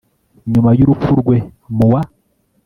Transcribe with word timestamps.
nyuma 0.51 0.69
y'urupfu 0.77 1.11
rwe 1.21 1.37
mu 1.75 1.85
wa 1.91 2.01